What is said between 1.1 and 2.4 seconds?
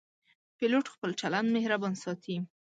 چلند مهربان ساتي.